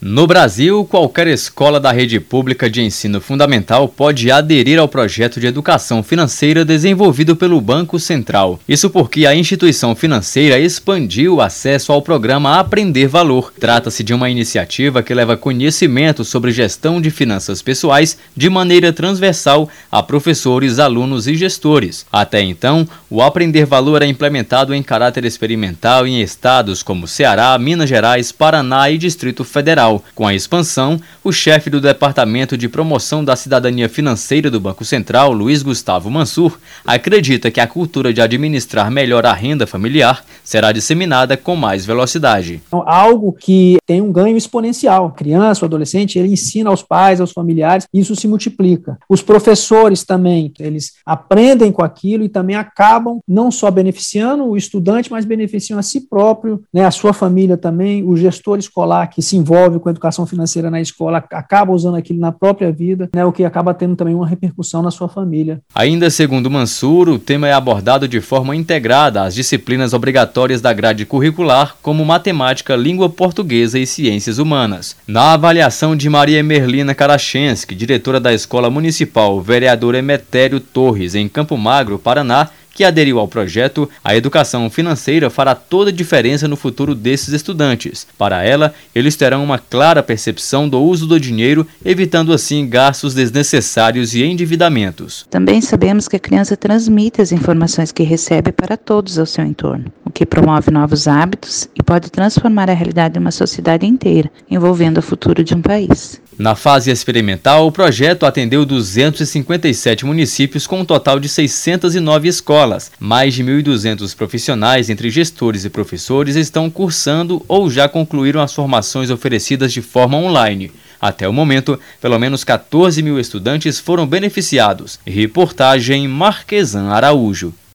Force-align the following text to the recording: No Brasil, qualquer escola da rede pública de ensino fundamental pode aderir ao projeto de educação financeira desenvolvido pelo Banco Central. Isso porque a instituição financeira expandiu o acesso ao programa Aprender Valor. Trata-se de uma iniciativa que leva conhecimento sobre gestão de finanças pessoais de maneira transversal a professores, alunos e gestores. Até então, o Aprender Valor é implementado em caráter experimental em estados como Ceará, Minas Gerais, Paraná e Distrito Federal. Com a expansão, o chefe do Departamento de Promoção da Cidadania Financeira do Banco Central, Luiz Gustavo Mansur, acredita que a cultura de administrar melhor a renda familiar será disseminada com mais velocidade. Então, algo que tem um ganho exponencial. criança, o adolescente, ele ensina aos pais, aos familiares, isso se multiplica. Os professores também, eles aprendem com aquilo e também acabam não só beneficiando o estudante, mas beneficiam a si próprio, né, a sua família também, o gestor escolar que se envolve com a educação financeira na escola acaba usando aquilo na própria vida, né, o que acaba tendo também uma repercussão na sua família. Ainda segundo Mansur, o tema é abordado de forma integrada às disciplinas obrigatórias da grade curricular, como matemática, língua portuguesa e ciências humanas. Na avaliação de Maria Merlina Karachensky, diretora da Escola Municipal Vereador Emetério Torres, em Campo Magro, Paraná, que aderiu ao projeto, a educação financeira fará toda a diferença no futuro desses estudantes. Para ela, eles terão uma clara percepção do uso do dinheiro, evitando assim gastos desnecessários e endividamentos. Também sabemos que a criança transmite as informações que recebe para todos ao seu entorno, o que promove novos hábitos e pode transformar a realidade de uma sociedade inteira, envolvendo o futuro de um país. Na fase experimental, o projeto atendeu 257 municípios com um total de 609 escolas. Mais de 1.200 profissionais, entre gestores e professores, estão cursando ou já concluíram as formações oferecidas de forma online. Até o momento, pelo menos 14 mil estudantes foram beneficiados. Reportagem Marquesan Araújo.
No 0.00 0.28
Brasil, 0.28 0.84
qualquer 0.84 1.26
escola 1.26 1.80
da 1.80 1.90
rede 1.90 2.20
pública 2.20 2.70
de 2.70 2.80
ensino 2.80 3.20
fundamental 3.20 3.88
pode 3.88 4.30
aderir 4.30 4.78
ao 4.78 4.86
projeto 4.86 5.40
de 5.40 5.48
educação 5.48 6.04
financeira 6.04 6.64
desenvolvido 6.64 7.34
pelo 7.34 7.60
Banco 7.60 7.98
Central. 7.98 8.60
Isso 8.68 8.88
porque 8.90 9.26
a 9.26 9.34
instituição 9.34 9.96
financeira 9.96 10.56
expandiu 10.56 11.34
o 11.34 11.40
acesso 11.40 11.90
ao 11.90 12.00
programa 12.00 12.60
Aprender 12.60 13.08
Valor. 13.08 13.52
Trata-se 13.58 14.04
de 14.04 14.14
uma 14.14 14.30
iniciativa 14.30 15.02
que 15.02 15.12
leva 15.12 15.36
conhecimento 15.36 16.24
sobre 16.24 16.52
gestão 16.52 17.00
de 17.00 17.10
finanças 17.10 17.60
pessoais 17.60 18.16
de 18.36 18.48
maneira 18.48 18.92
transversal 18.92 19.68
a 19.90 20.00
professores, 20.00 20.78
alunos 20.78 21.26
e 21.26 21.34
gestores. 21.34 22.06
Até 22.12 22.40
então, 22.40 22.86
o 23.10 23.20
Aprender 23.20 23.66
Valor 23.66 24.00
é 24.02 24.06
implementado 24.06 24.72
em 24.72 24.80
caráter 24.80 25.24
experimental 25.24 26.06
em 26.06 26.20
estados 26.20 26.84
como 26.84 27.08
Ceará, 27.08 27.58
Minas 27.58 27.88
Gerais, 27.88 28.30
Paraná 28.30 28.88
e 28.88 28.96
Distrito 28.96 29.42
Federal. 29.42 29.87
Com 30.14 30.26
a 30.26 30.34
expansão, 30.34 31.00
o 31.24 31.32
chefe 31.32 31.70
do 31.70 31.80
Departamento 31.80 32.56
de 32.56 32.68
Promoção 32.68 33.24
da 33.24 33.34
Cidadania 33.34 33.88
Financeira 33.88 34.50
do 34.50 34.60
Banco 34.60 34.84
Central, 34.84 35.32
Luiz 35.32 35.62
Gustavo 35.62 36.10
Mansur, 36.10 36.58
acredita 36.86 37.50
que 37.50 37.60
a 37.60 37.66
cultura 37.66 38.12
de 38.12 38.20
administrar 38.20 38.90
melhor 38.90 39.24
a 39.24 39.32
renda 39.32 39.66
familiar 39.66 40.24
será 40.44 40.72
disseminada 40.72 41.36
com 41.36 41.56
mais 41.56 41.84
velocidade. 41.84 42.60
Então, 42.66 42.82
algo 42.86 43.32
que 43.32 43.78
tem 43.86 44.00
um 44.00 44.12
ganho 44.12 44.36
exponencial. 44.36 45.12
criança, 45.12 45.64
o 45.64 45.66
adolescente, 45.66 46.18
ele 46.18 46.32
ensina 46.32 46.70
aos 46.70 46.82
pais, 46.82 47.20
aos 47.20 47.32
familiares, 47.32 47.86
isso 47.92 48.14
se 48.14 48.28
multiplica. 48.28 48.98
Os 49.08 49.22
professores 49.22 50.04
também, 50.04 50.52
eles 50.58 50.92
aprendem 51.04 51.72
com 51.72 51.82
aquilo 51.82 52.24
e 52.24 52.28
também 52.28 52.56
acabam 52.56 53.20
não 53.26 53.50
só 53.50 53.70
beneficiando 53.70 54.44
o 54.44 54.56
estudante, 54.56 55.10
mas 55.10 55.24
beneficiam 55.24 55.78
a 55.78 55.82
si 55.82 56.02
próprio, 56.02 56.62
né, 56.72 56.84
a 56.84 56.90
sua 56.90 57.12
família 57.12 57.56
também, 57.56 58.02
o 58.02 58.16
gestor 58.16 58.58
escolar 58.58 59.08
que 59.08 59.22
se 59.22 59.36
envolve 59.36 59.77
com 59.80 59.88
a 59.88 59.92
educação 59.92 60.26
financeira 60.26 60.70
na 60.70 60.80
escola 60.80 61.18
acaba 61.18 61.72
usando 61.72 61.96
aquilo 61.96 62.18
na 62.18 62.32
própria 62.32 62.72
vida, 62.72 63.08
né, 63.14 63.24
o 63.24 63.32
que 63.32 63.44
acaba 63.44 63.74
tendo 63.74 63.96
também 63.96 64.14
uma 64.14 64.26
repercussão 64.26 64.82
na 64.82 64.90
sua 64.90 65.08
família. 65.08 65.60
Ainda 65.74 66.10
segundo 66.10 66.50
Mansur, 66.50 67.08
o 67.08 67.18
tema 67.18 67.48
é 67.48 67.52
abordado 67.52 68.08
de 68.08 68.20
forma 68.20 68.54
integrada 68.54 69.22
às 69.22 69.34
disciplinas 69.34 69.92
obrigatórias 69.92 70.60
da 70.60 70.72
grade 70.72 71.04
curricular, 71.06 71.76
como 71.82 72.04
matemática, 72.04 72.76
língua 72.76 73.08
portuguesa 73.08 73.78
e 73.78 73.86
ciências 73.86 74.38
humanas. 74.38 74.96
Na 75.06 75.32
avaliação 75.32 75.96
de 75.96 76.08
Maria 76.08 76.42
Merlina 76.42 76.94
Karachensky, 76.94 77.74
diretora 77.74 78.20
da 78.20 78.32
Escola 78.32 78.70
Municipal 78.70 79.40
Vereador 79.40 79.94
Emetério 79.94 80.60
Torres, 80.60 81.14
em 81.14 81.28
Campo 81.28 81.56
Magro, 81.56 81.98
Paraná, 81.98 82.50
que 82.74 82.84
aderiu 82.84 83.18
ao 83.18 83.26
projeto, 83.26 83.88
a 84.04 84.14
educação 84.14 84.70
financeira 84.70 85.28
fará 85.28 85.54
toda 85.54 85.90
a 85.90 85.92
diferença 85.92 86.46
no 86.46 86.56
futuro 86.56 86.94
desses 86.94 87.34
estudantes. 87.34 88.06
Para 88.16 88.44
ela, 88.44 88.74
eles 88.94 89.16
terão 89.16 89.42
uma 89.42 89.58
clara 89.58 90.02
percepção 90.02 90.68
do 90.68 90.80
uso 90.80 91.06
do 91.06 91.18
dinheiro, 91.18 91.66
evitando 91.84 92.32
assim 92.32 92.68
gastos 92.68 93.14
desnecessários 93.14 94.14
e 94.14 94.22
endividamentos. 94.22 95.26
Também 95.30 95.60
sabemos 95.60 96.06
que 96.06 96.16
a 96.16 96.20
criança 96.20 96.56
transmite 96.56 97.20
as 97.20 97.32
informações 97.32 97.92
que 97.92 98.02
recebe 98.02 98.52
para 98.52 98.76
todos 98.76 99.18
ao 99.18 99.26
seu 99.26 99.44
entorno, 99.44 99.86
o 100.04 100.10
que 100.10 100.26
promove 100.26 100.70
novos 100.70 101.08
hábitos 101.08 101.68
e 101.74 101.82
pode 101.82 102.10
transformar 102.10 102.70
a 102.70 102.74
realidade 102.74 103.14
de 103.14 103.20
uma 103.20 103.30
sociedade 103.30 103.86
inteira, 103.86 104.30
envolvendo 104.50 104.98
o 104.98 105.02
futuro 105.02 105.42
de 105.42 105.54
um 105.54 105.62
país. 105.62 106.20
Na 106.38 106.54
fase 106.54 106.88
experimental, 106.88 107.66
o 107.66 107.72
projeto 107.72 108.24
atendeu 108.24 108.64
257 108.64 110.06
municípios 110.06 110.68
com 110.68 110.82
um 110.82 110.84
total 110.84 111.18
de 111.18 111.28
609 111.28 112.28
escolas. 112.28 112.92
Mais 113.00 113.34
de 113.34 113.42
1.200 113.42 114.14
profissionais, 114.14 114.88
entre 114.88 115.10
gestores 115.10 115.64
e 115.64 115.68
professores, 115.68 116.36
estão 116.36 116.70
cursando 116.70 117.44
ou 117.48 117.68
já 117.68 117.88
concluíram 117.88 118.40
as 118.40 118.54
formações 118.54 119.10
oferecidas 119.10 119.72
de 119.72 119.82
forma 119.82 120.16
online. 120.16 120.70
Até 121.00 121.28
o 121.28 121.32
momento, 121.32 121.78
pelo 122.00 122.20
menos 122.20 122.44
14 122.44 123.02
mil 123.02 123.18
estudantes 123.18 123.80
foram 123.80 124.06
beneficiados. 124.06 125.00
Reportagem 125.04 126.06
Marquesan 126.06 126.88
Araújo. 126.88 127.52